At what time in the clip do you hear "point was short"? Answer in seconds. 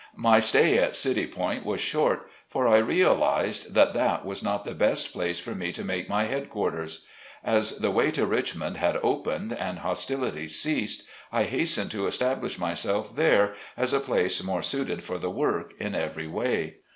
1.27-2.27